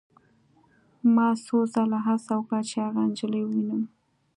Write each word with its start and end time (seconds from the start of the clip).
ما 1.13 1.27
څو 1.45 1.57
ځله 1.73 1.99
هڅه 2.07 2.31
وکړه 2.37 2.59
چې 2.69 2.75
هغه 2.85 3.01
نجلۍ 3.09 3.41
ووینم 3.45 3.83